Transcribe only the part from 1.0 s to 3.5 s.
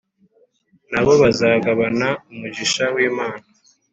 bo bazagabana umugisha w'imana